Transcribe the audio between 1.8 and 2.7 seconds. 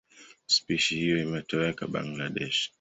Bangladesh.